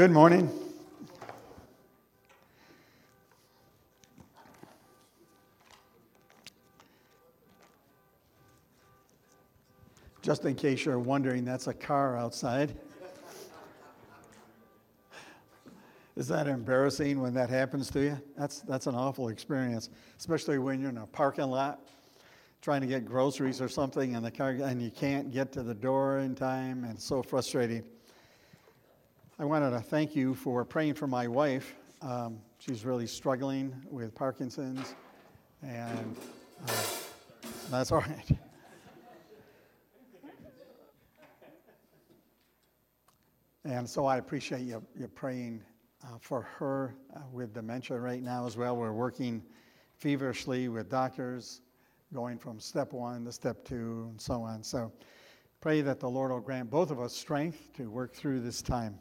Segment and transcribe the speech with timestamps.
[0.00, 0.50] Good morning.
[10.22, 12.74] Just in case you're wondering, that's a car outside.
[16.16, 18.18] Is that embarrassing when that happens to you?
[18.38, 21.78] That's, that's an awful experience, especially when you're in a parking lot
[22.62, 25.74] trying to get groceries or something and the car and you can't get to the
[25.74, 27.84] door in time and it's so frustrating.
[29.40, 31.74] I wanted to thank you for praying for my wife.
[32.02, 34.94] Um, she's really struggling with Parkinson's,
[35.62, 36.14] and
[36.68, 36.72] uh,
[37.70, 38.38] that's all right.
[43.64, 45.62] And so I appreciate you, you praying
[46.04, 48.76] uh, for her uh, with dementia right now as well.
[48.76, 49.42] We're working
[49.96, 51.62] feverishly with doctors,
[52.12, 54.62] going from step one to step two, and so on.
[54.62, 54.92] So
[55.62, 58.98] pray that the Lord will grant both of us strength to work through this time.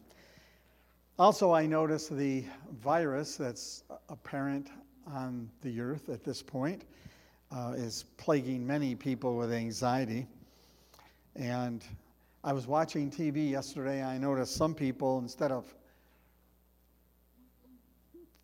[1.20, 2.46] Also, I notice the
[2.82, 4.70] virus that's apparent
[5.06, 6.86] on the earth at this point
[7.52, 10.26] uh, is plaguing many people with anxiety.
[11.36, 11.84] And
[12.46, 14.02] I was watching TV yesterday.
[14.02, 15.66] I noticed some people, instead of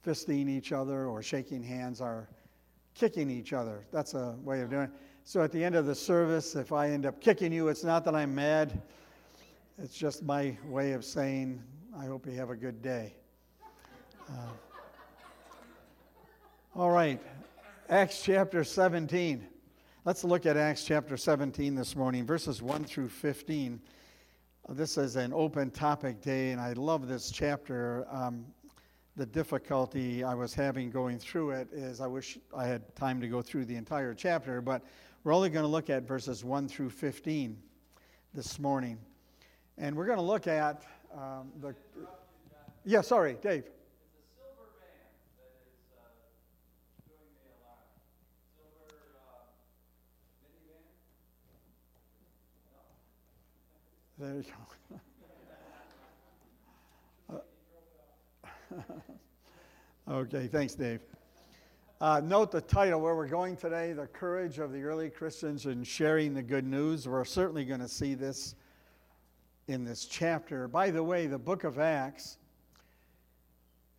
[0.05, 2.27] fisting each other or shaking hands, are
[2.93, 3.85] kicking each other.
[3.93, 4.91] That's a way of doing it.
[5.23, 8.03] So at the end of the service, if I end up kicking you, it's not
[8.03, 8.81] that I'm mad.
[9.81, 11.63] It's just my way of saying,
[11.97, 13.13] I hope you have a good day.
[14.29, 14.33] Uh,
[16.75, 17.21] all right,
[17.89, 19.47] Acts chapter 17.
[20.03, 23.79] Let's look at Acts chapter 17 this morning, verses 1 through 15.
[24.69, 28.05] This is an open topic day, and I love this chapter.
[28.11, 28.45] Um,
[29.15, 33.29] the difficulty I was having going through it is I wish I had time to
[33.29, 34.81] go through the entire chapter, but
[35.23, 37.57] we're only going to look at verses 1 through 15
[38.33, 38.97] this morning.
[39.77, 40.83] And we're going to look at
[41.15, 41.75] um, the.
[42.83, 43.63] Yeah, sorry, Dave.
[54.17, 54.43] There you
[57.29, 57.41] go.
[60.09, 61.01] okay, thanks, Dave.
[61.99, 65.83] Uh, note the title where we're going today The Courage of the Early Christians in
[65.83, 67.07] Sharing the Good News.
[67.07, 68.55] We're certainly going to see this
[69.67, 70.67] in this chapter.
[70.67, 72.37] By the way, the book of Acts,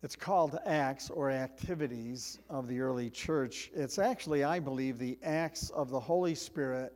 [0.01, 3.69] it's called Acts or Activities of the Early Church.
[3.75, 6.93] It's actually, I believe, the acts of the Holy Spirit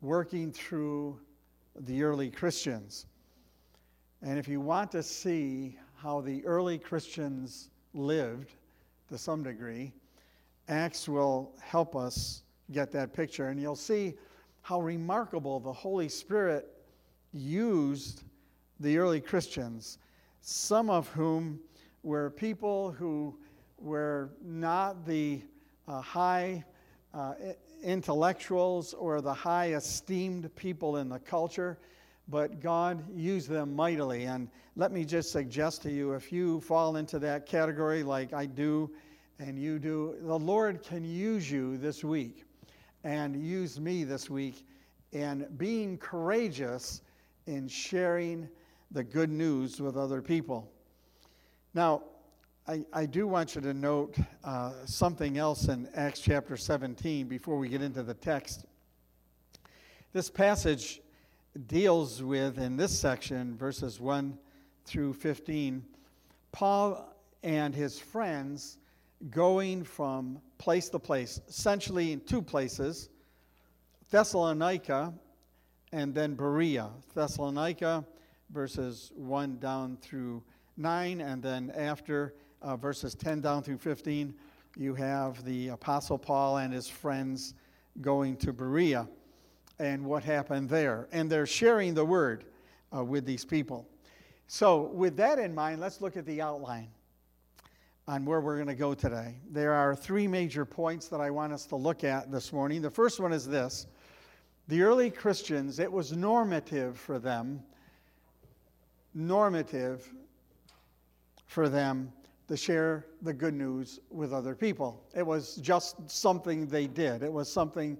[0.00, 1.18] working through
[1.80, 3.06] the early Christians.
[4.22, 8.54] And if you want to see how the early Christians lived
[9.08, 9.92] to some degree,
[10.68, 13.48] Acts will help us get that picture.
[13.48, 14.14] And you'll see
[14.62, 16.73] how remarkable the Holy Spirit
[17.34, 18.22] used
[18.80, 19.98] the early Christians,
[20.40, 21.58] some of whom
[22.02, 23.36] were people who
[23.78, 25.42] were not the
[25.88, 26.64] uh, high
[27.12, 27.34] uh,
[27.82, 31.78] intellectuals or the high esteemed people in the culture,
[32.28, 34.24] but God used them mightily.
[34.24, 38.46] And let me just suggest to you if you fall into that category like I
[38.46, 38.90] do
[39.38, 42.44] and you do, the Lord can use you this week
[43.02, 44.64] and use me this week
[45.12, 47.02] in being courageous
[47.46, 48.48] in sharing
[48.90, 50.70] the good news with other people.
[51.74, 52.02] Now,
[52.66, 57.58] I, I do want you to note uh, something else in Acts chapter 17 before
[57.58, 58.64] we get into the text.
[60.12, 61.02] This passage
[61.66, 64.38] deals with, in this section, verses 1
[64.86, 65.84] through 15,
[66.52, 68.78] Paul and his friends
[69.30, 73.08] going from place to place, essentially in two places
[74.10, 75.12] Thessalonica
[75.94, 76.90] and then Berea.
[77.14, 78.04] Thessalonica,
[78.50, 80.42] verses 1 down through
[80.76, 84.34] 9, and then after uh, verses 10 down through 15,
[84.76, 87.54] you have the Apostle Paul and his friends
[88.00, 89.08] going to Berea
[89.78, 91.06] and what happened there.
[91.12, 92.44] And they're sharing the word
[92.94, 93.86] uh, with these people.
[94.48, 96.88] So, with that in mind, let's look at the outline
[98.08, 99.36] on where we're going to go today.
[99.48, 102.82] There are three major points that I want us to look at this morning.
[102.82, 103.86] The first one is this
[104.68, 107.62] the early Christians, it was normative for them,
[109.14, 110.10] normative
[111.46, 112.12] for them
[112.48, 115.02] to share the good news with other people.
[115.14, 117.22] It was just something they did.
[117.22, 117.96] It was something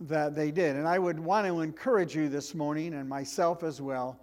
[0.00, 0.76] that they did.
[0.76, 4.18] And I would want to encourage you this morning, and myself as well,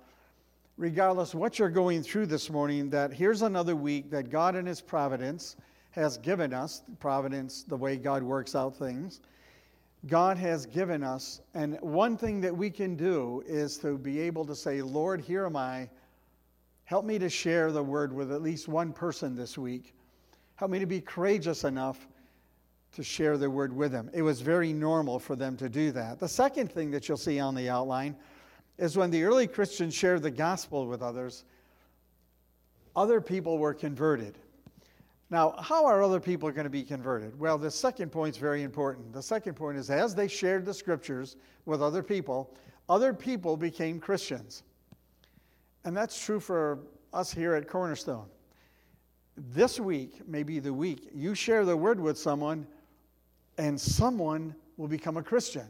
[0.78, 4.82] regardless what you're going through this morning, that here's another week that God in His
[4.82, 5.56] providence
[5.92, 6.84] has given us.
[7.00, 9.22] Providence, the way God works out things.
[10.08, 14.46] God has given us, and one thing that we can do is to be able
[14.46, 15.90] to say, Lord, here am I.
[16.86, 19.94] Help me to share the word with at least one person this week.
[20.56, 22.08] Help me to be courageous enough
[22.94, 24.10] to share the word with them.
[24.14, 26.20] It was very normal for them to do that.
[26.20, 28.16] The second thing that you'll see on the outline
[28.78, 31.46] is when the early Christians shared the gospel with others,
[32.96, 34.38] other people were converted.
[35.32, 37.40] Now, how are other people going to be converted?
[37.40, 39.14] Well, the second point is very important.
[39.14, 42.54] The second point is as they shared the scriptures with other people,
[42.90, 44.64] other people became Christians.
[45.86, 46.80] And that's true for
[47.14, 48.26] us here at Cornerstone.
[49.38, 52.68] This week may be the week you share the word with someone,
[53.58, 55.68] and someone will become a Christian.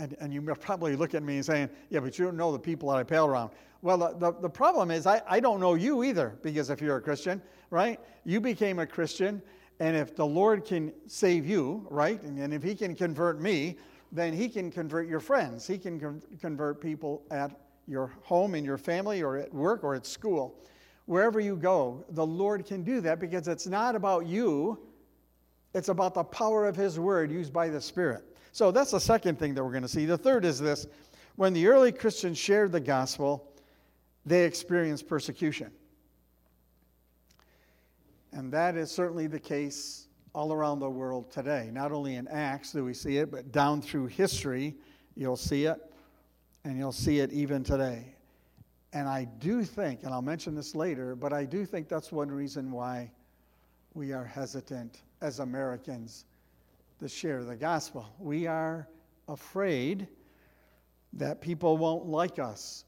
[0.00, 2.58] And, and you probably look at me and saying, Yeah, but you don't know the
[2.58, 3.50] people that I pal around.
[3.82, 6.96] Well, the, the, the problem is, I, I don't know you either, because if you're
[6.96, 8.00] a Christian, right?
[8.24, 9.42] You became a Christian,
[9.78, 12.20] and if the Lord can save you, right?
[12.22, 13.76] And, and if He can convert me,
[14.10, 15.66] then He can convert your friends.
[15.66, 17.50] He can con- convert people at
[17.86, 20.56] your home, in your family, or at work, or at school.
[21.04, 24.78] Wherever you go, the Lord can do that because it's not about you,
[25.74, 28.24] it's about the power of His Word used by the Spirit.
[28.52, 30.06] So that's the second thing that we're going to see.
[30.06, 30.86] The third is this
[31.36, 33.52] when the early Christians shared the gospel,
[34.26, 35.70] they experienced persecution.
[38.32, 41.70] And that is certainly the case all around the world today.
[41.72, 44.76] Not only in Acts do we see it, but down through history,
[45.16, 45.78] you'll see it,
[46.64, 48.14] and you'll see it even today.
[48.92, 52.30] And I do think, and I'll mention this later, but I do think that's one
[52.30, 53.10] reason why
[53.94, 56.24] we are hesitant as Americans
[57.00, 58.06] to share the gospel.
[58.18, 58.88] We are
[59.28, 60.08] afraid
[61.14, 62.84] that people won't like us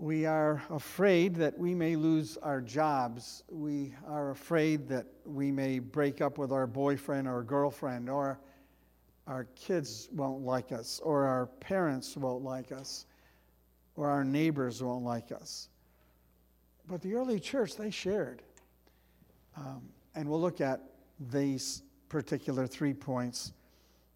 [0.00, 3.42] we are afraid that we may lose our jobs.
[3.50, 8.40] We are afraid that we may break up with our boyfriend or girlfriend, or
[9.26, 13.04] our kids won't like us, or our parents won't like us,
[13.96, 15.68] or our neighbors won't like us.
[16.88, 18.42] But the early church, they shared.
[19.56, 19.82] Um,
[20.14, 20.80] and we'll look at
[21.30, 23.52] these particular three points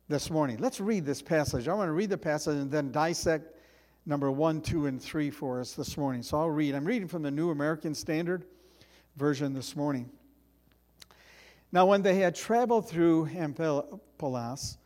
[0.08, 0.58] this morning.
[0.58, 1.69] Let's read this passage.
[1.69, 3.56] I want to read the passage and then dissect
[4.05, 6.23] number one, two, and three for us this morning.
[6.23, 6.75] So I'll read.
[6.75, 8.44] I'm reading from the New American Standard
[9.17, 10.11] Version this morning.
[11.73, 14.76] Now, when they had traveled through Amphipolis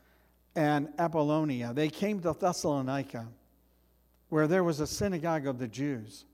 [0.54, 3.26] and Apollonia, they came to Thessalonica,
[4.28, 6.26] where there was a synagogue of the Jews.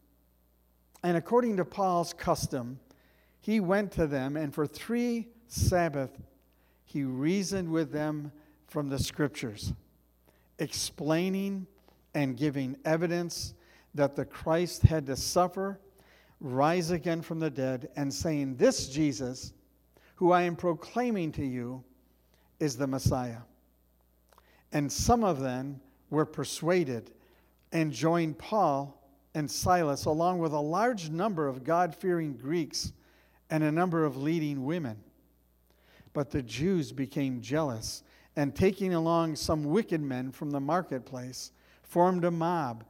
[1.04, 2.80] And according to Paul's custom,
[3.40, 6.18] he went to them, and for three Sabbaths
[6.94, 8.30] he reasoned with them
[8.68, 9.72] from the scriptures,
[10.60, 11.66] explaining
[12.14, 13.54] and giving evidence
[13.94, 15.80] that the Christ had to suffer,
[16.38, 19.54] rise again from the dead, and saying, This Jesus,
[20.14, 21.82] who I am proclaiming to you,
[22.60, 23.40] is the Messiah.
[24.70, 25.80] And some of them
[26.10, 27.10] were persuaded
[27.72, 29.02] and joined Paul
[29.34, 32.92] and Silas, along with a large number of God fearing Greeks
[33.50, 34.96] and a number of leading women.
[36.14, 38.04] But the Jews became jealous,
[38.36, 41.52] and taking along some wicked men from the marketplace,
[41.82, 42.84] formed a mob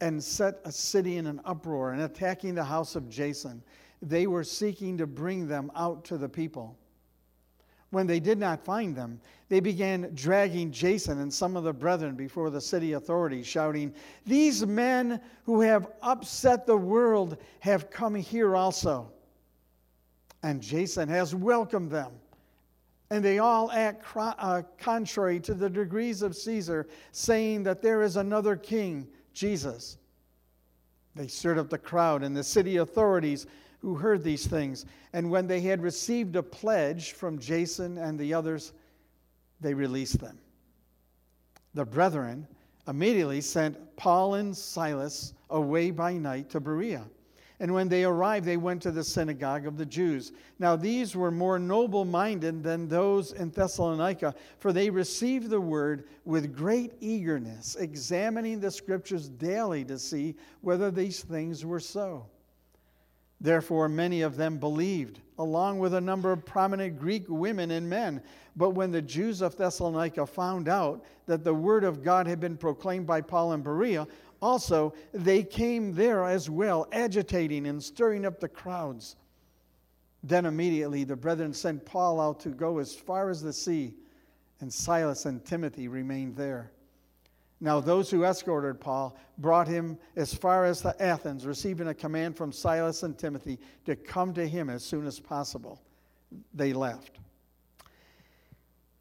[0.00, 3.62] and set a city in an uproar and attacking the house of Jason.
[4.00, 6.78] They were seeking to bring them out to the people.
[7.90, 12.14] When they did not find them, they began dragging Jason and some of the brethren
[12.14, 13.92] before the city authorities, shouting,
[14.24, 19.10] These men who have upset the world have come here also.
[20.44, 22.12] And Jason has welcomed them
[23.10, 28.16] and they all act uh, contrary to the degrees of Caesar, saying that there is
[28.16, 29.96] another king, Jesus.
[31.14, 33.46] They stirred up the crowd and the city authorities
[33.80, 34.84] who heard these things.
[35.12, 38.72] And when they had received a pledge from Jason and the others,
[39.60, 40.38] they released them.
[41.74, 42.46] The brethren
[42.86, 47.04] immediately sent Paul and Silas away by night to Berea
[47.60, 50.32] and when they arrived, they went to the synagogue of the Jews.
[50.60, 56.04] Now, these were more noble minded than those in Thessalonica, for they received the word
[56.24, 62.26] with great eagerness, examining the scriptures daily to see whether these things were so.
[63.40, 68.20] Therefore, many of them believed, along with a number of prominent Greek women and men.
[68.56, 72.56] But when the Jews of Thessalonica found out that the word of God had been
[72.56, 74.08] proclaimed by Paul in Berea,
[74.40, 79.16] also, they came there as well, agitating and stirring up the crowds.
[80.22, 83.94] Then immediately the brethren sent Paul out to go as far as the sea,
[84.60, 86.72] and Silas and Timothy remained there.
[87.60, 92.36] Now, those who escorted Paul brought him as far as to Athens, receiving a command
[92.36, 95.80] from Silas and Timothy to come to him as soon as possible.
[96.54, 97.18] They left.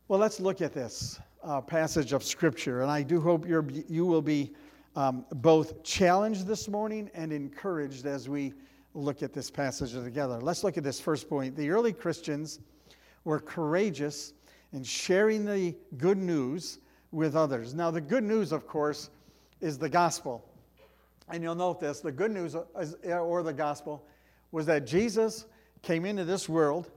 [0.07, 4.21] Well, let's look at this uh, passage of Scripture, and I do hope you will
[4.21, 4.53] be
[4.97, 8.51] um, both challenged this morning and encouraged as we
[8.95, 10.39] look at this passage together.
[10.41, 11.55] Let's look at this first point.
[11.55, 12.59] The early Christians
[13.23, 14.33] were courageous
[14.73, 16.79] in sharing the good news
[17.11, 17.75] with others.
[17.75, 19.11] Now, the good news, of course,
[19.61, 20.43] is the gospel.
[21.29, 24.03] And you'll note this the good news, or the gospel,
[24.51, 25.45] was that Jesus
[25.83, 26.89] came into this world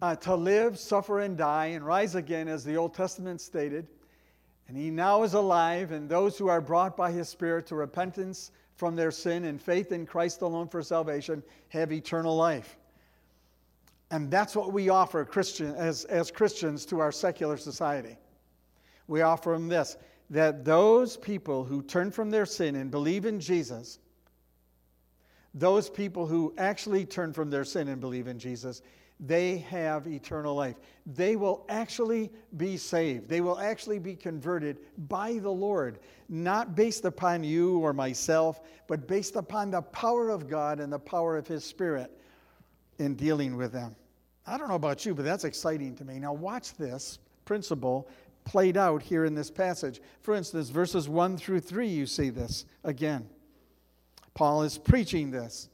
[0.00, 3.88] uh, to live, suffer, and die, and rise again, as the Old Testament stated.
[4.68, 8.50] And he now is alive, and those who are brought by his Spirit to repentance
[8.76, 12.76] from their sin and faith in Christ alone for salvation have eternal life.
[14.10, 18.16] And that's what we offer Christian, as, as Christians to our secular society.
[19.06, 19.96] We offer them this
[20.30, 23.98] that those people who turn from their sin and believe in Jesus,
[25.52, 28.80] those people who actually turn from their sin and believe in Jesus,
[29.20, 30.76] they have eternal life.
[31.06, 33.28] They will actually be saved.
[33.28, 34.78] They will actually be converted
[35.08, 40.48] by the Lord, not based upon you or myself, but based upon the power of
[40.48, 42.10] God and the power of His Spirit
[42.98, 43.94] in dealing with them.
[44.46, 46.18] I don't know about you, but that's exciting to me.
[46.18, 48.08] Now, watch this principle
[48.44, 50.00] played out here in this passage.
[50.20, 53.28] For instance, verses 1 through 3, you see this again.
[54.34, 55.70] Paul is preaching this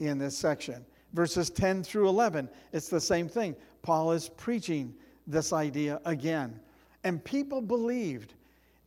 [0.00, 0.84] in this section.
[1.12, 3.54] Verses 10 through 11, it's the same thing.
[3.82, 4.94] Paul is preaching
[5.26, 6.58] this idea again.
[7.04, 8.34] And people believed.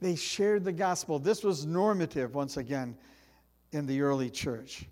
[0.02, 1.20] They shared the gospel.
[1.20, 2.98] This was normative, once again,
[3.72, 4.86] in the early church.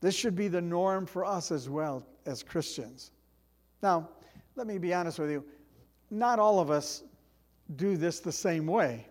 [0.00, 3.12] This should be the norm for us as well as Christians.
[3.82, 4.08] Now,
[4.56, 5.44] let me be honest with you.
[6.10, 7.02] Not all of us
[7.76, 9.06] do this the same way.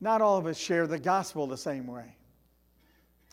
[0.00, 2.15] Not all of us share the gospel the same way.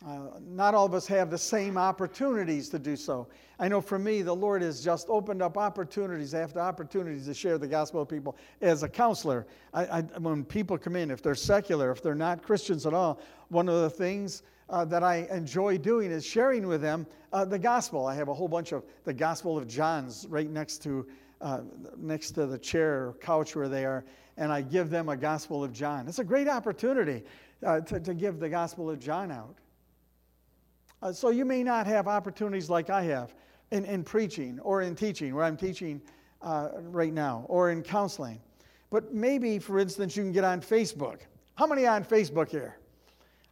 [0.05, 3.25] Uh, not all of us have the same opportunities to do so.
[3.57, 7.57] I know for me, the Lord has just opened up opportunities after opportunities to share
[7.57, 8.35] the gospel with people.
[8.59, 12.43] As a counselor, I, I, when people come in, if they're secular, if they're not
[12.43, 16.81] Christians at all, one of the things uh, that I enjoy doing is sharing with
[16.81, 18.05] them uh, the gospel.
[18.05, 21.05] I have a whole bunch of the Gospel of John's right next to
[21.41, 21.61] uh,
[21.97, 24.05] next to the chair or couch where they are,
[24.37, 26.07] and I give them a Gospel of John.
[26.07, 27.23] It's a great opportunity
[27.65, 29.57] uh, to, to give the Gospel of John out.
[31.03, 33.35] Uh, so you may not have opportunities like I have
[33.71, 36.01] in, in preaching or in teaching, where I'm teaching
[36.41, 38.39] uh, right now, or in counseling.
[38.89, 41.19] But maybe, for instance, you can get on Facebook.
[41.55, 42.77] How many on Facebook here?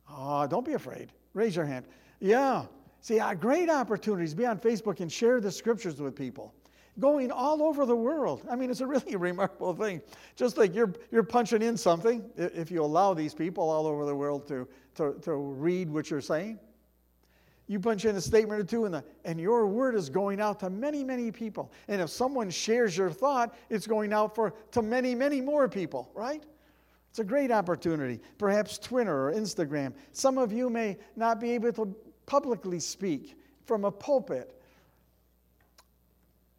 [0.10, 1.12] Oh, don't be afraid.
[1.34, 1.86] Raise your hand.
[2.22, 2.64] Yeah.
[3.02, 4.34] See, uh, great opportunities.
[4.34, 6.54] Be on Facebook and share the scriptures with people.
[7.00, 8.48] Going all over the world.
[8.50, 10.02] I mean, it's a really remarkable thing.
[10.38, 14.16] Just like you're, you're punching in something, if you allow these people all over the
[14.16, 14.66] world to,
[14.96, 16.58] to, to read what you're saying
[17.72, 20.60] you punch in a statement or two, and, the, and your word is going out
[20.60, 21.72] to many, many people.
[21.88, 26.12] And if someone shares your thought, it's going out for, to many, many more people,
[26.14, 26.44] right?
[27.10, 28.20] It's a great opportunity.
[28.38, 29.94] Perhaps Twitter or Instagram.
[30.12, 34.54] Some of you may not be able to publicly speak from a pulpit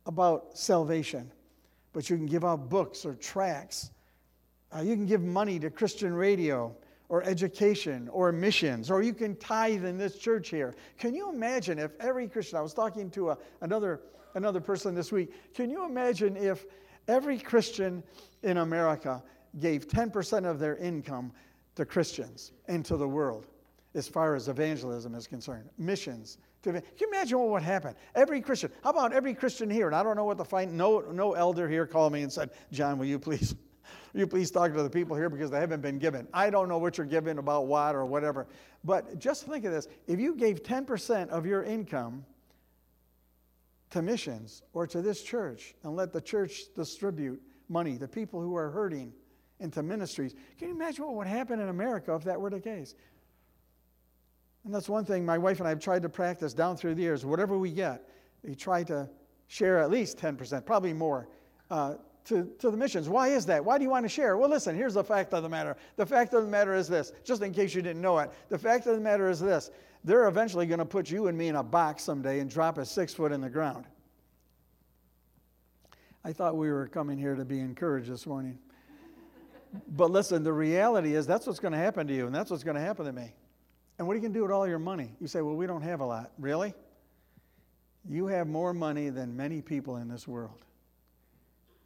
[0.06, 1.30] about salvation,
[1.92, 3.90] but you can give out books or tracts.
[4.74, 6.74] Uh, you can give money to Christian radio
[7.12, 10.74] or education or missions, or you can tithe in this church here.
[10.96, 14.00] Can you imagine if every Christian, I was talking to a, another,
[14.32, 16.64] another person this week, can you imagine if
[17.08, 18.02] every Christian
[18.42, 19.22] in America
[19.60, 21.32] gave 10% of their income
[21.74, 23.46] to Christians and to the world
[23.94, 26.38] as far as evangelism is concerned, missions?
[26.62, 27.94] Can you imagine what would happen?
[28.14, 29.86] Every Christian, how about every Christian here?
[29.86, 32.52] And I don't know what the find, no, no elder here called me and said,
[32.72, 33.54] John, will you please
[34.14, 36.28] you please talk to the people here because they haven't been given.
[36.34, 38.46] I don't know what you're giving about what or whatever.
[38.84, 42.24] But just think of this if you gave 10% of your income
[43.90, 48.54] to missions or to this church and let the church distribute money to people who
[48.56, 49.12] are hurting
[49.60, 52.94] into ministries, can you imagine what would happen in America if that were the case?
[54.64, 57.02] And that's one thing my wife and I have tried to practice down through the
[57.02, 57.24] years.
[57.24, 58.08] Whatever we get,
[58.44, 59.08] we try to
[59.48, 61.28] share at least 10%, probably more,
[61.70, 61.94] uh,
[62.26, 63.08] to, to the missions.
[63.08, 63.64] Why is that?
[63.64, 64.36] Why do you want to share?
[64.36, 65.76] Well, listen, here's the fact of the matter.
[65.96, 68.30] The fact of the matter is this, just in case you didn't know it.
[68.48, 69.70] The fact of the matter is this
[70.04, 72.90] they're eventually going to put you and me in a box someday and drop us
[72.90, 73.84] six foot in the ground.
[76.24, 78.58] I thought we were coming here to be encouraged this morning.
[79.88, 82.64] but listen, the reality is that's what's going to happen to you, and that's what's
[82.64, 83.32] going to happen to me.
[83.98, 85.12] And what are you going to do with all your money?
[85.20, 86.32] You say, well, we don't have a lot.
[86.38, 86.74] Really?
[88.08, 90.64] You have more money than many people in this world.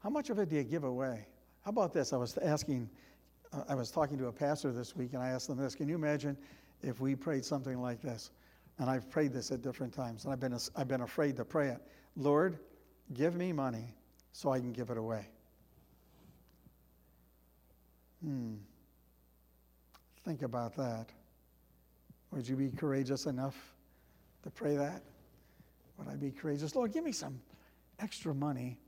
[0.07, 1.27] How much of it do you give away?
[1.65, 2.13] How about this?
[2.13, 2.89] I was asking,
[3.53, 5.89] uh, I was talking to a pastor this week, and I asked them this Can
[5.89, 6.37] you imagine
[6.81, 8.31] if we prayed something like this?
[8.79, 11.71] And I've prayed this at different times, and I've been, I've been afraid to pray
[11.71, 11.81] it.
[12.15, 12.57] Lord,
[13.15, 13.97] give me money
[14.31, 15.27] so I can give it away.
[18.23, 18.55] Hmm.
[20.25, 21.09] Think about that.
[22.31, 23.57] Would you be courageous enough
[24.45, 25.03] to pray that?
[25.99, 26.77] Would I be courageous?
[26.77, 27.41] Lord, give me some
[27.99, 28.79] extra money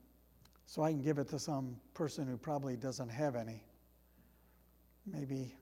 [0.69, 3.63] so I can give it to some person who probably doesn't have any.
[5.07, 5.55] Maybe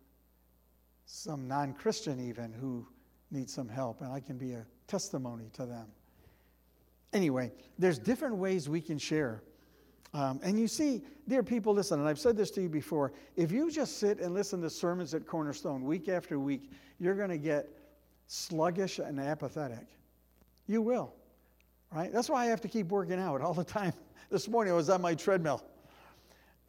[1.06, 2.86] some non Christian, even, who
[3.32, 5.86] needs some help, and I can be a testimony to them.
[7.14, 9.44] Anyway, there's different ways we can share.
[10.14, 13.50] Um, and you see, dear people, listen, and I've said this to you before if
[13.50, 17.38] you just sit and listen to sermons at Cornerstone week after week, you're going to
[17.38, 17.70] get
[18.28, 19.88] sluggish and apathetic.
[20.68, 21.14] You will,
[21.94, 22.12] right?
[22.12, 23.94] That's why I have to keep working out all the time.
[24.30, 25.64] This morning I was on my treadmill.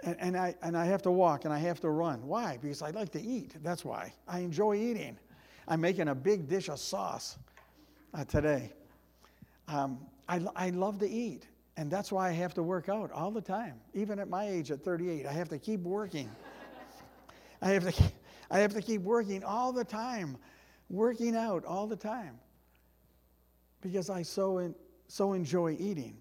[0.05, 2.25] And, and, I, and I have to walk and I have to run.
[2.25, 2.57] Why?
[2.61, 3.57] Because I like to eat.
[3.65, 4.13] That's why.
[4.29, 5.19] I enjoy eating.
[5.67, 7.37] I'm making a big dish of sauce
[8.15, 8.73] uh, today.
[9.67, 9.99] Um,
[10.29, 11.49] I, I love to eat.
[11.77, 13.75] And that's why I have to work out all the time.
[13.93, 16.31] Even at my age, at 38, I have to keep working.
[17.63, 18.03] I, have to,
[18.53, 20.37] I have to keep working all the time,
[20.91, 22.39] working out all the time.
[23.81, 24.75] Because I so, in,
[25.09, 26.17] so enjoy eating.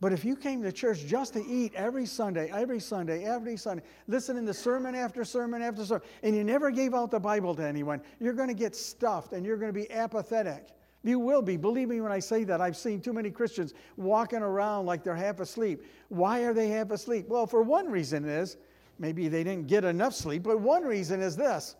[0.00, 3.82] But if you came to church just to eat every Sunday, every Sunday, every Sunday,
[4.06, 7.64] listening to sermon after sermon after sermon, and you never gave out the Bible to
[7.64, 10.68] anyone, you're going to get stuffed and you're going to be apathetic.
[11.02, 11.56] You will be.
[11.56, 12.60] Believe me when I say that.
[12.60, 15.84] I've seen too many Christians walking around like they're half asleep.
[16.08, 17.26] Why are they half asleep?
[17.28, 18.56] Well, for one reason is
[18.98, 21.76] maybe they didn't get enough sleep, but one reason is this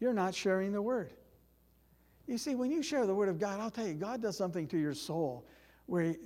[0.00, 1.12] you're not sharing the word.
[2.26, 4.66] You see, when you share the word of God, I'll tell you, God does something
[4.68, 5.44] to your soul
[5.90, 6.16] where he,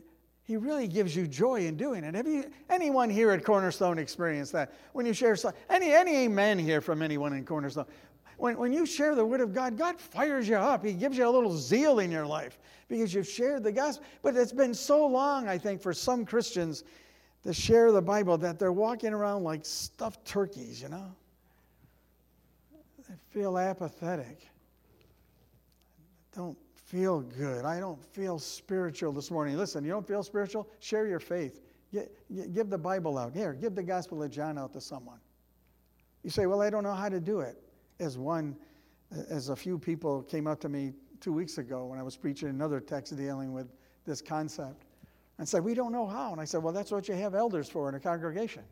[0.43, 2.15] he really gives you joy in doing it.
[2.15, 4.73] Have you anyone here at Cornerstone experienced that?
[4.93, 5.37] When you share
[5.71, 7.87] any any amen here from anyone in Cornerstone.
[8.37, 10.85] When, when you share the Word of God, God fires you up.
[10.85, 14.05] He gives you a little zeal in your life because you've shared the gospel.
[14.23, 16.85] But it's been so long, I think, for some Christians
[17.45, 21.15] to share the Bible that they're walking around like stuffed turkeys, you know?
[23.09, 24.49] They feel apathetic.
[26.35, 26.59] Don't
[26.95, 27.65] feel good.
[27.65, 29.57] I don't feel spiritual this morning.
[29.57, 30.69] Listen, you don't feel spiritual?
[30.79, 31.61] Share your faith.
[31.93, 33.35] Give the Bible out.
[33.35, 35.19] Here, give the Gospel of John out to someone.
[36.23, 37.61] You say, Well, I don't know how to do it
[37.99, 38.55] as one,
[39.29, 42.49] as a few people came up to me two weeks ago when I was preaching
[42.49, 43.73] another text dealing with
[44.07, 44.85] this concept
[45.39, 46.31] and said, We don't know how.
[46.31, 48.63] And I said, Well, that's what you have elders for in a congregation.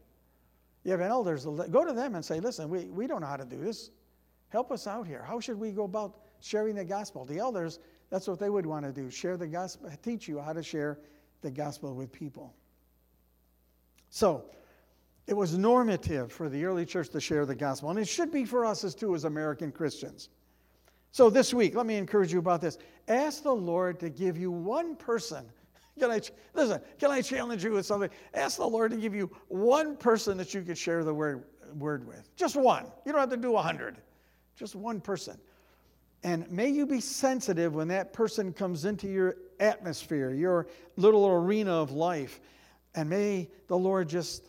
[0.85, 3.45] You have elders, go to them and say, Listen, we, we don't know how to
[3.45, 3.91] do this.
[4.51, 5.25] Help us out here.
[5.27, 7.25] How should we go about sharing the gospel?
[7.25, 7.79] The elders,
[8.13, 10.99] that's what they would want to do share the gospel, teach you how to share
[11.41, 12.55] the gospel with people.
[14.11, 14.45] So,
[15.27, 18.45] it was normative for the early church to share the gospel, and it should be
[18.45, 20.29] for us as too as American Christians.
[21.11, 22.77] So this week, let me encourage you about this.
[23.09, 25.47] Ask the Lord to give you one person.
[25.99, 26.21] Can I
[26.53, 26.83] listen?
[26.99, 28.11] Can I challenge you with something?
[28.35, 31.45] Ask the Lord to give you one person that you could share the word,
[31.79, 32.29] word with.
[32.37, 32.85] Just one.
[33.07, 33.97] You don't have to do a hundred.
[34.55, 35.39] Just one person.
[36.25, 41.73] And may you be sensitive when that person comes into your atmosphere, your little arena
[41.73, 42.41] of life.
[42.95, 44.49] And may the Lord just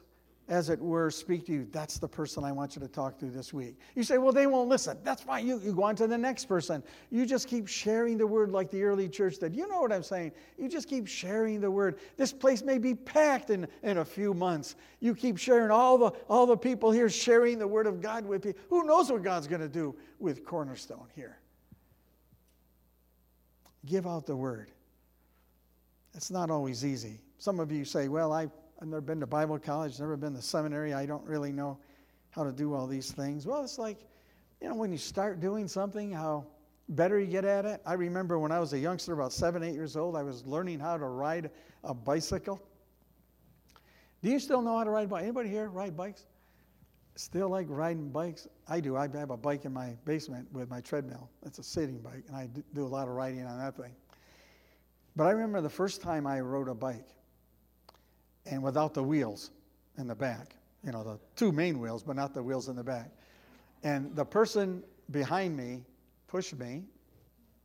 [0.50, 1.68] as it were, speak to you.
[1.72, 3.80] That's the person I want you to talk to this week.
[3.96, 4.98] You say, well, they won't listen.
[5.04, 5.48] That's fine.
[5.48, 6.84] You, you go on to the next person.
[7.10, 9.56] You just keep sharing the word like the early church did.
[9.56, 10.34] You know what I'm saying?
[10.58, 11.98] You just keep sharing the word.
[12.18, 14.76] This place may be packed in, in a few months.
[15.00, 18.46] You keep sharing all the, all the people here sharing the word of God with
[18.46, 18.54] you.
[18.70, 21.40] Who knows what God's going to do with Cornerstone here?
[23.86, 24.72] Give out the word.
[26.14, 27.20] It's not always easy.
[27.38, 30.94] Some of you say, well, I've never been to Bible college, never been to seminary.
[30.94, 31.78] I don't really know
[32.30, 33.46] how to do all these things.
[33.46, 33.98] Well, it's like,
[34.62, 36.46] you know, when you start doing something, how
[36.90, 37.82] better you get at it.
[37.86, 40.80] I remember when I was a youngster, about seven, eight years old, I was learning
[40.80, 41.50] how to ride
[41.84, 42.62] a bicycle.
[44.22, 45.24] Do you still know how to ride bike?
[45.24, 46.26] Anybody here ride bikes?
[47.16, 48.48] Still like riding bikes?
[48.68, 48.98] I do.
[48.98, 51.30] I have a bike in my basement with my treadmill.
[51.46, 53.94] It's a sitting bike, and I do a lot of riding on that thing.
[55.16, 57.08] But I remember the first time I rode a bike
[58.46, 59.52] and without the wheels
[59.98, 60.56] in the back.
[60.84, 63.12] You know, the two main wheels, but not the wheels in the back.
[63.84, 65.84] And the person behind me
[66.28, 66.84] pushed me.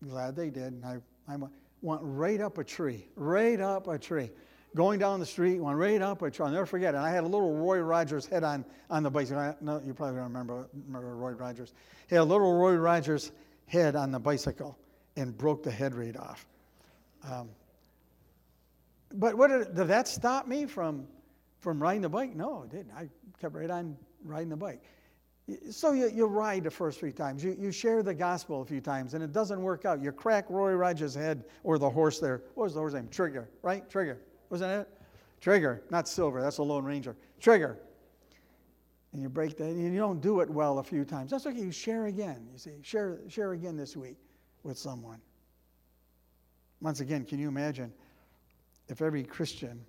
[0.07, 0.75] Glad they did.
[0.75, 1.37] And I, I
[1.83, 4.31] went right up a tree, right up a tree.
[4.75, 6.31] Going down the street, went right up tree.
[6.41, 6.95] I'll never forget.
[6.95, 9.57] And I had a little Roy Rogers head on, on the bicycle.
[9.61, 11.73] No, you probably don't remember, remember Roy Rogers.
[12.09, 13.33] He had a little Roy Rogers
[13.67, 14.79] head on the bicycle
[15.17, 16.47] and broke the head right off.
[17.25, 17.49] Um,
[19.15, 21.07] but what did, did that stop me from,
[21.61, 22.37] from riding the bike?
[22.37, 22.93] No, it didn't.
[22.95, 23.09] I
[23.41, 24.83] kept right on riding the bike.
[25.71, 27.43] So you, you ride the first three times.
[27.43, 30.03] You, you share the gospel a few times, and it doesn't work out.
[30.03, 32.43] You crack Roy Rogers' head, or the horse there.
[32.55, 33.09] What was the horse name?
[33.11, 33.89] Trigger, right?
[33.89, 34.21] Trigger.
[34.51, 34.89] Wasn't it?
[35.41, 36.41] Trigger, not Silver.
[36.41, 37.17] That's a Lone Ranger.
[37.41, 37.79] Trigger.
[39.13, 41.31] and you break that, and you don't do it well a few times.
[41.31, 41.61] That's okay.
[41.61, 42.47] You share again.
[42.53, 44.17] You see, share, share again this week
[44.63, 45.21] with someone.
[46.81, 47.93] Once again, can you imagine
[48.89, 49.85] if every Christian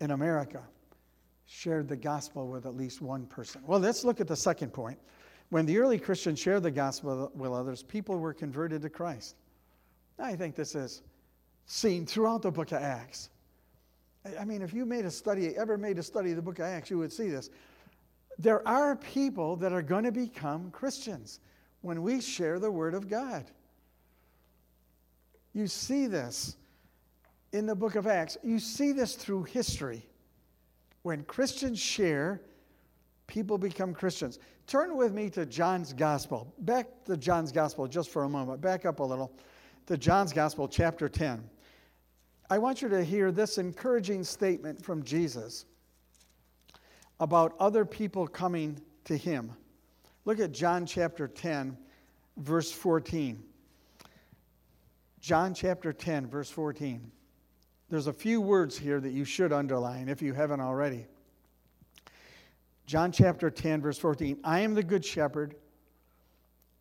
[0.00, 0.62] in America
[1.46, 3.62] shared the gospel with at least one person?
[3.66, 4.98] Well, let's look at the second point.
[5.50, 9.36] When the early Christians shared the gospel with others, people were converted to Christ.
[10.18, 11.02] I think this is
[11.66, 13.30] seen throughout the book of Acts.
[14.38, 16.66] I mean, if you made a study, ever made a study of the book of
[16.66, 17.50] Acts, you would see this.
[18.38, 21.40] There are people that are going to become Christians
[21.80, 23.44] when we share the Word of God.
[25.52, 26.56] You see this
[27.52, 28.36] in the book of Acts.
[28.42, 30.06] You see this through history.
[31.02, 32.40] When Christians share,
[33.26, 34.38] people become Christians.
[34.66, 36.52] Turn with me to John's Gospel.
[36.58, 38.60] Back to John's Gospel just for a moment.
[38.60, 39.32] Back up a little
[39.86, 41.42] to John's Gospel, chapter 10.
[42.52, 45.66] I want you to hear this encouraging statement from Jesus
[47.20, 49.52] about other people coming to him.
[50.24, 51.78] Look at John chapter 10,
[52.38, 53.40] verse 14.
[55.20, 57.12] John chapter 10, verse 14.
[57.88, 61.06] There's a few words here that you should underline if you haven't already.
[62.86, 64.40] John chapter 10, verse 14.
[64.42, 65.54] I am the good shepherd,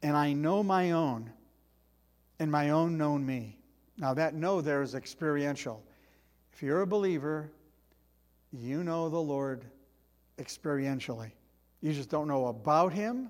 [0.02, 1.30] and I know my own,
[2.40, 3.59] and my own know me.
[4.00, 5.84] Now, that know there is experiential.
[6.54, 7.52] If you're a believer,
[8.52, 9.66] you know the Lord
[10.38, 11.32] experientially.
[11.82, 13.30] You just don't know about Him,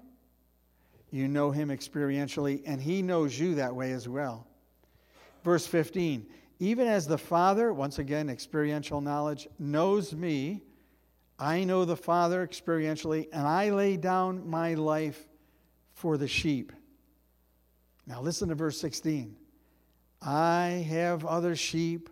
[1.11, 4.47] you know Him experientially, and He knows you that way as well.
[5.43, 6.25] Verse 15
[6.59, 10.61] Even as the Father, once again, experiential knowledge, knows me,
[11.39, 15.27] I know the Father experientially, and I lay down my life
[15.93, 16.71] for the sheep.
[18.05, 19.35] Now, listen to verse 16.
[20.21, 22.09] I have other sheep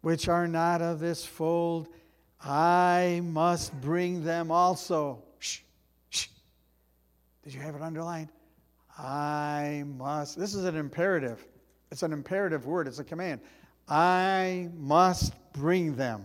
[0.00, 1.88] which are not of this fold.
[2.40, 5.22] I must bring them also.
[5.38, 5.60] Shh,
[6.10, 6.28] shh.
[7.42, 8.28] Did you have it underlined?
[8.96, 10.38] I must.
[10.38, 11.46] This is an imperative.
[11.90, 13.40] It's an imperative word, it's a command.
[13.88, 16.24] I must bring them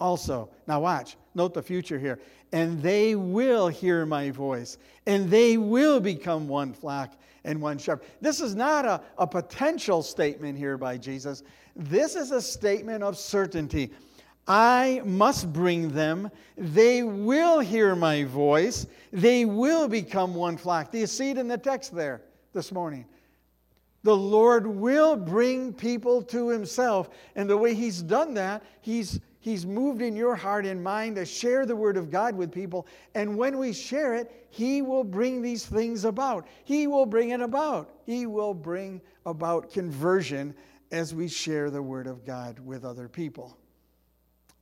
[0.00, 0.50] also.
[0.66, 1.16] Now, watch.
[1.34, 2.18] Note the future here.
[2.52, 8.06] And they will hear my voice, and they will become one flock and one shepherd.
[8.20, 11.42] This is not a, a potential statement here by Jesus.
[11.76, 13.90] This is a statement of certainty.
[14.46, 16.30] I must bring them.
[16.56, 18.86] They will hear my voice.
[19.12, 20.90] They will become one flock.
[20.90, 22.22] Do you see it in the text there
[22.54, 23.04] this morning?
[24.04, 27.10] The Lord will bring people to himself.
[27.36, 31.24] And the way he's done that, he's He's moved in your heart and mind to
[31.24, 32.86] share the Word of God with people.
[33.14, 36.46] And when we share it, He will bring these things about.
[36.64, 37.94] He will bring it about.
[38.04, 40.54] He will bring about conversion
[40.92, 43.56] as we share the Word of God with other people.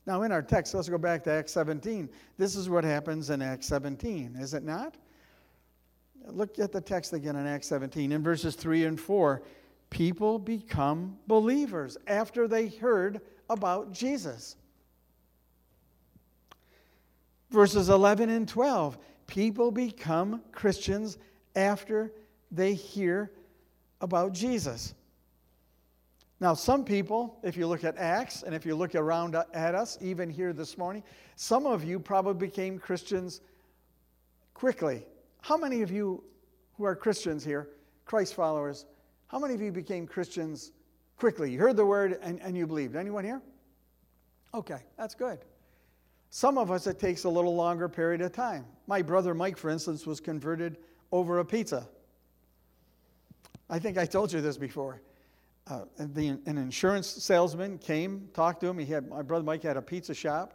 [0.07, 2.09] Now, in our text, let's go back to Acts 17.
[2.39, 4.95] This is what happens in Acts 17, is it not?
[6.29, 8.13] Look at the text again in Acts 17.
[8.13, 9.43] In verses 3 and 4,
[9.91, 13.21] people become believers after they heard
[13.51, 14.55] about Jesus
[17.51, 18.99] verses 11 and 12.
[19.27, 21.19] People become Christians
[21.55, 22.13] after
[22.51, 23.31] they hear
[24.01, 24.95] about Jesus.
[26.39, 29.97] Now, some people, if you look at Acts and if you look around at us,
[30.03, 31.03] even here this morning,
[31.35, 33.41] some of you probably became Christians
[34.53, 35.07] quickly.
[35.41, 36.23] How many of you
[36.77, 37.71] who are Christians here,
[38.05, 38.85] Christ followers,
[39.29, 40.73] how many of you became Christians
[41.17, 41.51] quickly?
[41.51, 42.97] You heard the word and, and you believed.
[42.97, 43.41] Anyone here?
[44.53, 45.39] Okay, that's good.
[46.37, 48.67] Some of us, it takes a little longer period of time.
[48.87, 50.77] My brother Mike, for instance, was converted
[51.11, 51.89] over a pizza.
[53.71, 55.01] I think I told you this before.
[55.67, 58.77] Uh, the, an insurance salesman came, talked to him.
[58.77, 60.53] He had my brother Mike had a pizza shop,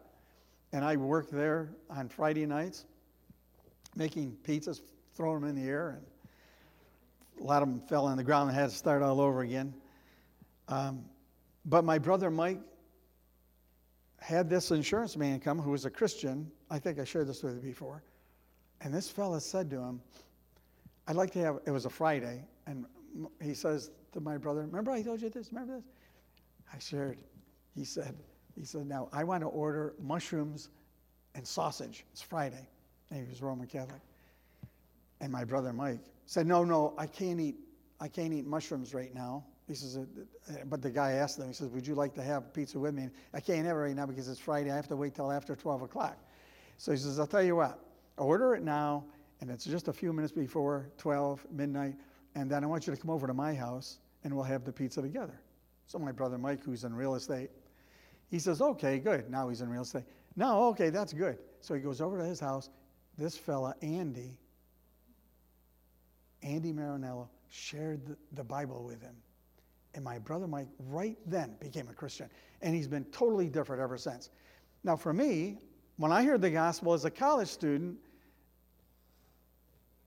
[0.72, 2.86] and I worked there on Friday nights,
[3.96, 4.82] making pizzas,
[5.15, 8.60] throwing them in the air, and a lot of them fell on the ground and
[8.60, 9.74] had to start all over again.
[10.67, 11.06] Um,
[11.65, 12.60] but my brother Mike
[14.21, 16.49] had this insurance man come who was a Christian.
[16.69, 18.03] I think I shared this with you before.
[18.81, 20.01] And this fella said to him,
[21.07, 22.86] I'd like to have, it was a Friday, and
[23.41, 25.51] he says to my brother, Remember I told you this?
[25.51, 25.86] Remember this?
[26.73, 27.17] I shared.
[27.75, 28.15] He said,
[28.57, 30.69] he said, Now I want to order mushrooms
[31.36, 32.05] and sausage.
[32.12, 32.67] It's Friday.
[33.10, 34.01] And he was Roman Catholic.
[35.19, 37.55] And my brother Mike said, No, no, I can't eat,
[37.99, 39.43] I can't eat mushrooms right now.
[39.67, 40.02] He says, uh,
[40.50, 42.93] uh, but the guy asked them, he says, would you like to have pizza with
[42.93, 43.10] me?
[43.34, 44.71] I can't have it right now because it's Friday.
[44.71, 46.17] I have to wait till after 12 o'clock.
[46.78, 47.80] So he says, I'll tell you what,
[48.17, 49.06] order it now,
[49.39, 51.95] and it's just a few minutes before 12, midnight,
[52.36, 54.71] and then I want you to come over to my house, and we'll have the
[54.71, 55.39] pizza together.
[55.86, 57.52] So my brother Mike, who's in real estate,
[58.30, 59.30] he says, okay, good.
[59.30, 60.04] Now he's in real estate.
[60.36, 61.38] No, okay, that's good.
[61.60, 62.69] So he goes over to his house,
[63.17, 64.39] this fella, Andy,
[66.41, 69.15] Andy Marinello, shared the, the Bible with him.
[69.93, 72.30] And my brother Mike, right then, became a Christian.
[72.62, 74.30] And he's been totally different ever since.
[74.84, 75.58] Now, for me,
[75.97, 77.97] when I heard the gospel as a college student,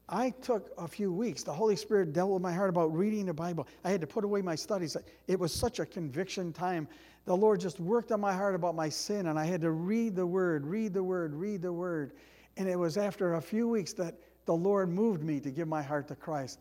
[0.08, 1.42] I took a few weeks.
[1.42, 3.66] The Holy Spirit dealt with my heart about reading the Bible.
[3.84, 4.96] I had to put away my studies.
[5.28, 6.88] It was such a conviction time.
[7.24, 10.14] The Lord just worked on my heart about my sin, and I had to read
[10.14, 12.12] the Word, read the Word, read the Word.
[12.56, 15.82] And it was after a few weeks that the Lord moved me to give my
[15.82, 16.60] heart to Christ.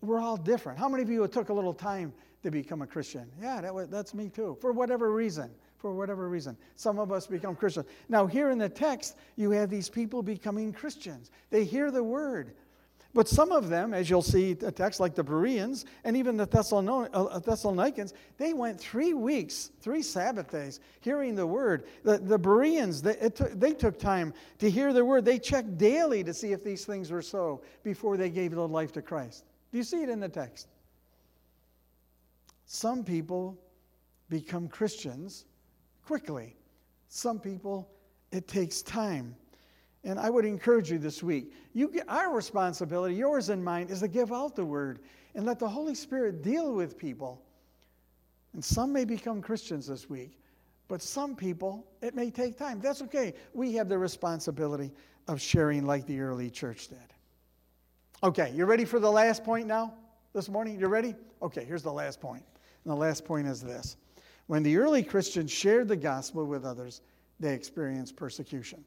[0.00, 0.78] We're all different.
[0.78, 3.30] How many of you it took a little time to become a Christian?
[3.40, 5.50] Yeah, that that's me too, for whatever reason.
[5.78, 6.58] For whatever reason.
[6.76, 7.86] Some of us become Christians.
[8.10, 11.30] Now, here in the text, you have these people becoming Christians.
[11.48, 12.52] They hear the word.
[13.12, 16.44] But some of them, as you'll see a text like the Bereans and even the
[16.44, 21.86] uh, Thessalonians, they went three weeks, three Sabbath days, hearing the word.
[22.04, 25.24] The, the Bereans, they, they took time to hear the word.
[25.24, 28.92] They checked daily to see if these things were so before they gave their life
[28.92, 29.44] to Christ.
[29.72, 30.68] Do you see it in the text?
[32.72, 33.58] Some people
[34.28, 35.44] become Christians
[36.06, 36.54] quickly,
[37.08, 37.90] some people,
[38.30, 39.34] it takes time.
[40.04, 41.52] And I would encourage you this week.
[41.74, 45.00] You our responsibility, yours and mine, is to give out the word
[45.34, 47.42] and let the Holy Spirit deal with people.
[48.52, 50.38] And some may become Christians this week,
[50.86, 52.80] but some people, it may take time.
[52.80, 53.34] That's okay.
[53.52, 54.92] We have the responsibility
[55.26, 56.98] of sharing like the early church did.
[58.22, 59.92] Okay, you ready for the last point now
[60.32, 60.78] this morning?
[60.78, 61.16] You ready?
[61.42, 62.44] Okay, here's the last point.
[62.84, 63.96] And the last point is this
[64.46, 67.00] When the early Christians shared the gospel with others,
[67.38, 68.84] they experienced persecution.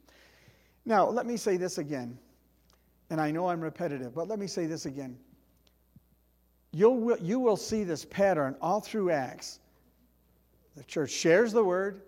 [0.85, 2.17] Now, let me say this again,
[3.09, 5.17] and I know I'm repetitive, but let me say this again.
[6.71, 9.59] You'll, you will see this pattern all through Acts.
[10.75, 12.01] The church shares the word,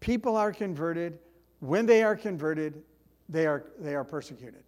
[0.00, 1.18] people are converted.
[1.60, 2.82] When they are converted,
[3.28, 4.64] they are, they are persecuted.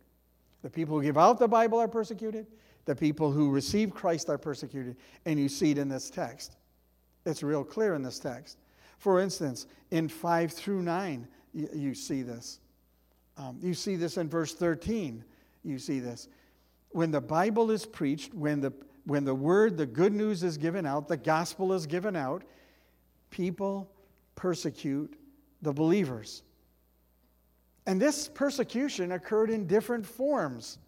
[0.62, 2.46] The people who give out the Bible are persecuted,
[2.84, 6.56] the people who receive Christ are persecuted, and you see it in this text.
[7.24, 8.58] It's real clear in this text.
[8.98, 12.60] For instance, in 5 through 9, you, you see this.
[13.36, 15.24] Um, you see this in verse 13.
[15.64, 16.28] You see this.
[16.90, 18.72] When the Bible is preached, when the,
[19.04, 22.44] when the word, the good news is given out, the gospel is given out,
[23.30, 23.90] people
[24.36, 25.18] persecute
[25.62, 26.42] the believers.
[27.86, 30.78] And this persecution occurred in different forms.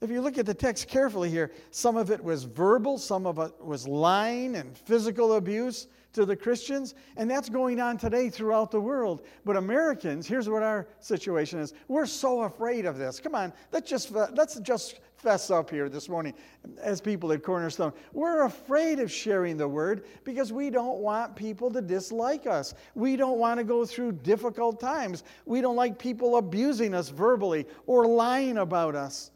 [0.00, 3.38] If you look at the text carefully here, some of it was verbal, some of
[3.38, 8.70] it was lying and physical abuse to the Christians, and that's going on today throughout
[8.70, 9.26] the world.
[9.44, 11.74] But Americans, here's what our situation is.
[11.86, 13.20] We're so afraid of this.
[13.20, 16.32] Come on, let's just let's just fess up here this morning
[16.80, 17.92] as people at Cornerstone.
[18.14, 22.72] We're afraid of sharing the word because we don't want people to dislike us.
[22.94, 25.24] We don't want to go through difficult times.
[25.44, 29.30] We don't like people abusing us verbally or lying about us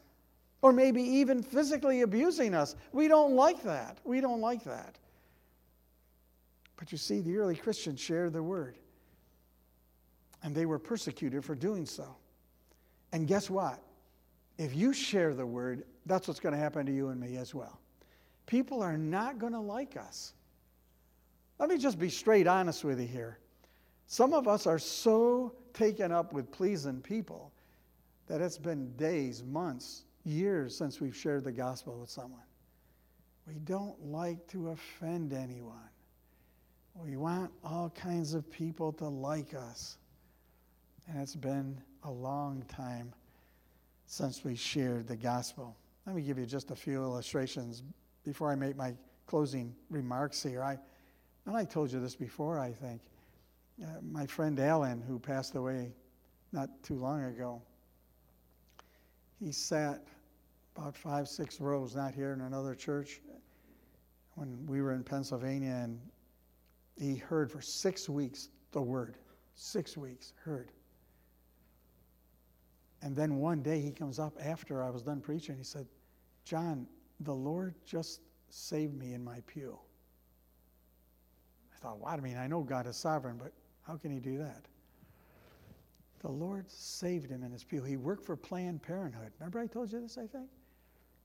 [0.61, 2.75] or maybe even physically abusing us.
[2.91, 3.99] We don't like that.
[4.03, 4.97] We don't like that.
[6.77, 8.77] But you see, the early Christians shared the word,
[10.43, 12.15] and they were persecuted for doing so.
[13.11, 13.79] And guess what?
[14.57, 17.53] If you share the word, that's what's going to happen to you and me as
[17.53, 17.79] well.
[18.45, 20.33] People are not going to like us.
[21.59, 23.39] Let me just be straight honest with you here.
[24.07, 27.51] Some of us are so taken up with pleasing people
[28.27, 32.41] that it's been days, months, years since we've shared the gospel with someone.
[33.47, 35.77] We don't like to offend anyone.
[36.95, 39.97] We want all kinds of people to like us.
[41.07, 43.13] And it's been a long time
[44.07, 45.75] since we shared the gospel.
[46.05, 47.83] Let me give you just a few illustrations
[48.23, 48.93] before I make my
[49.27, 50.63] closing remarks here.
[50.63, 50.77] I,
[51.45, 53.01] and I told you this before, I think.
[53.83, 55.93] Uh, my friend Alan, who passed away
[56.51, 57.61] not too long ago,
[59.39, 60.01] he sat
[60.75, 63.21] about five, six rows, not here in another church,
[64.35, 65.99] when we were in Pennsylvania, and
[66.97, 69.17] he heard for six weeks the word.
[69.55, 70.71] Six weeks, heard.
[73.01, 75.55] And then one day he comes up after I was done preaching.
[75.57, 75.87] He said,
[76.43, 76.87] John,
[77.21, 79.77] the Lord just saved me in my pew.
[81.73, 82.13] I thought, "What?
[82.13, 83.53] I mean, I know God is sovereign, but
[83.87, 84.65] how can he do that?
[86.19, 87.83] The Lord saved him in his pew.
[87.83, 89.31] He worked for Planned Parenthood.
[89.39, 90.49] Remember I told you this, I think?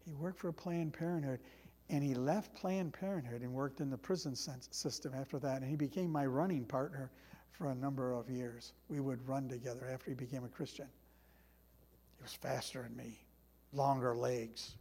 [0.05, 1.41] He worked for Planned Parenthood.
[1.89, 5.61] And he left Planned Parenthood and worked in the prison system after that.
[5.61, 7.11] And he became my running partner
[7.51, 8.73] for a number of years.
[8.89, 10.87] We would run together after he became a Christian.
[12.17, 13.19] He was faster than me,
[13.73, 14.77] longer legs,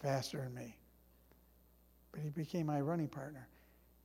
[0.00, 0.76] faster than me.
[2.10, 3.46] But he became my running partner.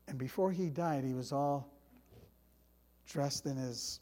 [0.07, 1.71] And before he died, he was all
[3.09, 3.99] dressed in his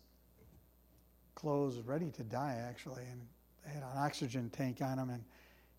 [1.36, 3.22] clothes, ready to die actually, and
[3.69, 5.10] had an oxygen tank on him.
[5.10, 5.23] And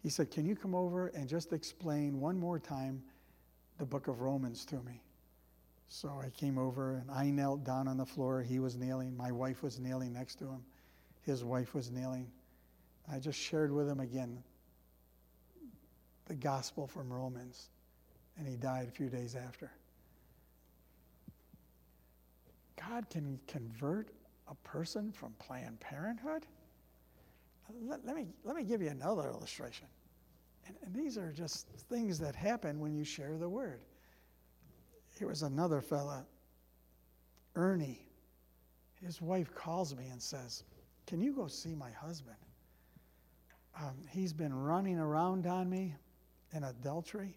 [0.03, 3.03] he said, Can you come over and just explain one more time
[3.79, 5.03] the book of Romans to me?
[5.89, 8.43] So I came over and I knelt down on the floor.
[8.43, 9.17] He was kneeling.
[9.17, 10.65] My wife was kneeling next to him.
[11.23, 12.31] His wife was kneeling.
[13.11, 14.43] I just shared with him again
[16.27, 17.69] the gospel from Romans.
[18.39, 19.71] And he died a few days after.
[22.77, 24.09] God can convert
[24.49, 26.47] a person from Planned Parenthood?
[27.87, 29.87] Let, let, me, let me give you another illustration.
[30.67, 33.81] And, and these are just things that happen when you share the word.
[35.19, 36.27] Here was another fella,
[37.55, 38.01] Ernie.
[39.03, 40.65] His wife calls me and says,
[41.07, 42.37] Can you go see my husband?
[43.81, 45.95] Um, he's been running around on me
[46.53, 47.37] in adultery.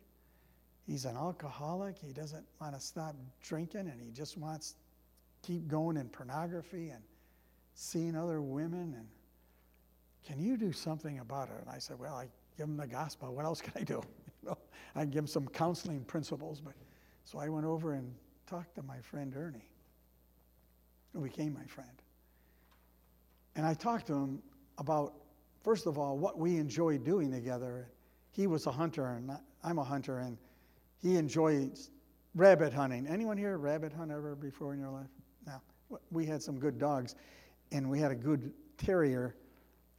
[0.85, 1.97] He's an alcoholic.
[1.97, 4.77] He doesn't want to stop drinking and he just wants to
[5.47, 7.03] keep going in pornography and
[7.73, 8.93] seeing other women.
[8.97, 9.07] And
[10.27, 11.55] can you do something about it?
[11.61, 13.33] And I said, Well, I give him the gospel.
[13.33, 14.01] What else can I do?
[14.43, 14.57] You know,
[14.95, 16.61] I give him some counseling principles.
[16.61, 16.73] But
[17.25, 18.13] so I went over and
[18.45, 19.67] talked to my friend Ernie,
[21.11, 21.89] who became my friend.
[23.55, 24.43] And I talked to him
[24.77, 25.15] about,
[25.63, 27.89] first of all, what we enjoy doing together.
[28.31, 29.31] He was a hunter, and
[29.63, 30.37] I'm a hunter, and
[31.01, 31.89] he enjoys
[32.35, 33.07] rabbit hunting.
[33.07, 35.09] Anyone here rabbit hunt ever before in your life?
[35.47, 35.99] No.
[36.11, 37.15] We had some good dogs,
[37.71, 39.35] and we had a good terrier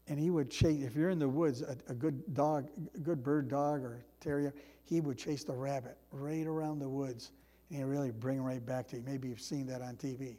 [0.09, 3.23] and he would chase, if you're in the woods, a, a, good dog, a good
[3.23, 7.33] bird dog or terrier, he would chase the rabbit right around the woods
[7.71, 9.03] and he'd really bring right back to you.
[9.05, 10.37] Maybe you've seen that on TV.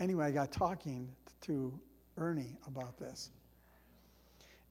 [0.00, 1.08] Anyway, I got talking
[1.42, 1.72] to
[2.18, 3.30] Ernie about this.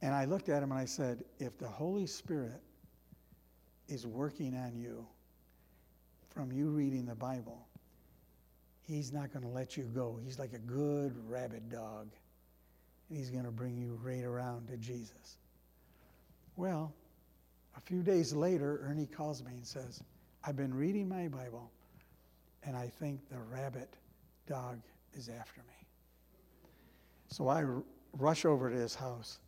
[0.04, 2.62] And I looked at him and I said, if the Holy Spirit
[3.88, 5.06] is working on you
[6.30, 7.68] from you reading the Bible,
[8.82, 10.20] he's not going to let you go.
[10.24, 12.10] He's like a good rabid dog
[13.12, 15.38] and he's going to bring you right around to Jesus.
[16.56, 16.94] Well,
[17.76, 20.02] a few days later, Ernie calls me and says,
[20.46, 21.70] I've been reading my Bible,
[22.64, 23.94] and I think the rabbit
[24.48, 24.80] dog
[25.14, 25.88] is after me.
[27.28, 29.40] So I r- rush over to his house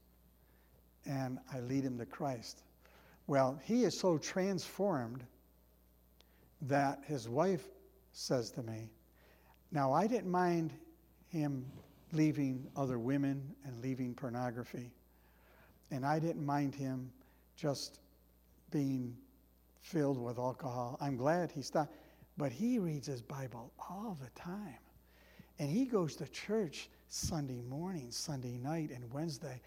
[1.06, 2.64] and I lead him to Christ.
[3.28, 5.24] Well, he is so transformed
[6.64, 7.64] that his wife
[8.12, 8.90] says to me,
[9.72, 10.74] Now, I didn't mind
[11.30, 11.66] him
[12.14, 14.92] leaving other women and leaving pornography.
[15.92, 17.12] And I didn't mind him
[17.56, 18.00] just
[18.72, 19.16] being
[19.82, 20.98] filled with alcohol.
[21.02, 21.94] I'm glad he stopped.
[22.38, 24.78] But he reads his Bible all the time.
[25.60, 29.62] And he goes to church Sunday morning, Sunday night, and Wednesday.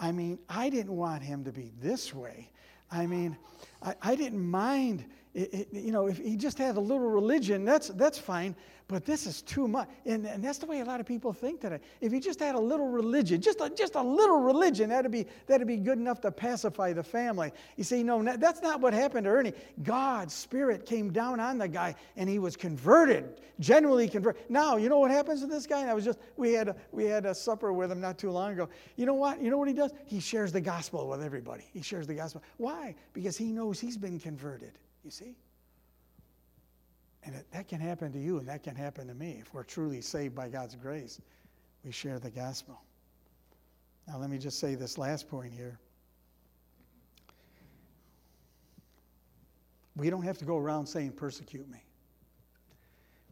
[0.00, 2.50] I mean, I didn't want him to be this way.
[2.90, 3.36] I mean,
[3.82, 7.64] I, I didn't mind, it, it, you know, if he just had a little religion,
[7.64, 8.56] that's, that's fine.
[8.88, 9.86] But this is too much.
[10.06, 11.78] And, and that's the way a lot of people think today.
[12.00, 15.26] If you just had a little religion, just a, just a little religion, that'd be,
[15.46, 17.52] that'd be good enough to pacify the family.
[17.76, 19.52] You see, no, that's not what happened to Ernie.
[19.82, 24.40] God's Spirit came down on the guy and he was converted, genuinely converted.
[24.48, 25.82] Now, you know what happens to this guy?
[25.82, 28.30] And I was just, we had, a, we had a supper with him not too
[28.30, 28.70] long ago.
[28.96, 29.42] You know what?
[29.42, 29.92] You know what he does?
[30.06, 31.64] He shares the gospel with everybody.
[31.74, 32.42] He shares the gospel.
[32.56, 32.94] Why?
[33.12, 34.72] Because he knows he's been converted.
[35.04, 35.34] You see?
[37.24, 39.38] And that can happen to you, and that can happen to me.
[39.40, 41.20] If we're truly saved by God's grace,
[41.84, 42.80] we share the gospel.
[44.06, 45.78] Now, let me just say this last point here.
[49.96, 51.82] We don't have to go around saying, persecute me.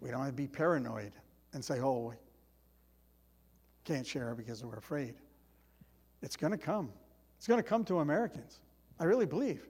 [0.01, 1.13] We don't have to be paranoid
[1.55, 2.13] and say, oh,
[3.85, 5.15] can't share because we're afraid.
[6.23, 6.91] It's going to come.
[7.39, 8.61] It's going to come to Americans.
[8.99, 9.65] I really believe.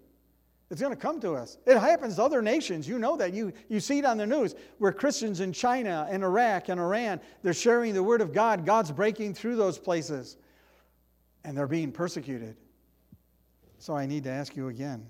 [0.71, 1.59] It's going to come to us.
[1.65, 2.89] It happens to other nations.
[2.89, 3.33] You know that.
[3.33, 7.21] You, you see it on the news where Christians in China and Iraq and Iran,
[7.43, 8.67] they're sharing the word of God.
[8.67, 10.37] God's breaking through those places
[11.45, 12.57] and they're being persecuted.
[13.79, 15.07] So I need to ask you again.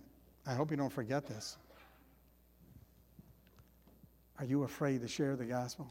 [0.47, 1.57] I hope you don't forget this.
[4.39, 5.89] Are you afraid to share the gospel?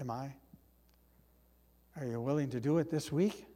[0.00, 0.32] Am I?
[2.00, 3.46] Are you willing to do it this week?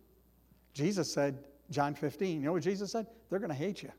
[0.74, 1.38] Jesus said,
[1.70, 3.06] John 15, you know what Jesus said?
[3.28, 3.90] They're going to hate you.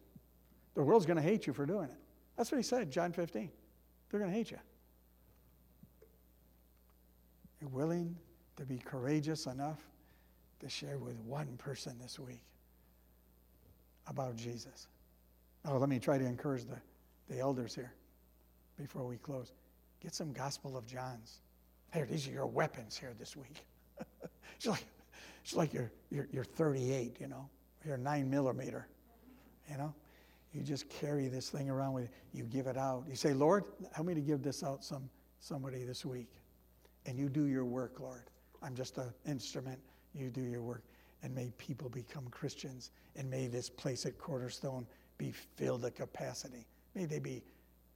[0.78, 1.97] The world's going to hate you for doing it.
[2.38, 3.49] That's what he said, John 15.
[4.11, 4.59] They're going to hate you.
[7.59, 8.15] You're willing
[8.57, 9.82] to be courageous enough
[10.59, 12.43] to share with one person this week
[14.05, 14.88] about Jesus.
[15.65, 16.78] Oh, let me try to encourage the,
[17.28, 17.91] the elders here
[18.78, 19.53] before we close.
[19.99, 21.41] Get some Gospel of John's.
[21.91, 23.65] Here, these are your weapons here this week.
[24.55, 24.86] it's like,
[25.43, 27.49] it's like you're, you're, you're 38, you know,
[27.84, 28.88] you're 9 millimeter,
[29.71, 29.91] you know.
[30.53, 32.09] You just carry this thing around with you.
[32.33, 33.05] You give it out.
[33.07, 36.29] You say, Lord, help me to give this out some somebody this week.
[37.05, 38.23] And you do your work, Lord.
[38.61, 39.79] I'm just an instrument.
[40.13, 40.83] You do your work.
[41.23, 42.91] And may people become Christians.
[43.15, 44.85] And may this place at Cornerstone
[45.17, 46.65] be filled to capacity.
[46.95, 47.43] May they be,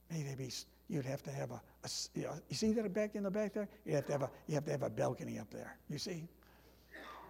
[0.09, 0.51] may they be,
[0.87, 3.53] you'd have to have a, a you, know, you see that back in the back
[3.53, 3.69] there?
[3.85, 5.77] You have to have a, you have to have a balcony up there.
[5.89, 6.27] You see?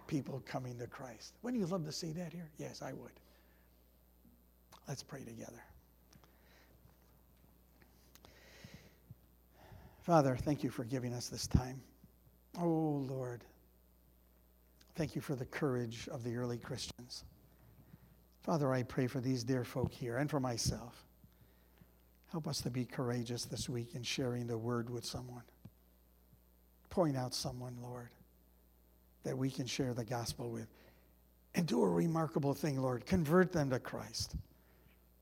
[0.06, 1.34] People coming to Christ.
[1.42, 2.50] Wouldn't you love to see that here?
[2.58, 3.12] Yes, I would.
[4.88, 5.62] Let's pray together.
[10.02, 11.80] Father, thank you for giving us this time.
[12.60, 13.44] Oh, Lord,
[14.96, 17.24] thank you for the courage of the early Christians.
[18.42, 21.04] Father, I pray for these dear folk here and for myself.
[22.32, 25.44] Help us to be courageous this week in sharing the word with someone.
[26.90, 28.08] Point out someone, Lord,
[29.22, 30.66] that we can share the gospel with.
[31.54, 33.06] And do a remarkable thing, Lord.
[33.06, 34.34] Convert them to Christ.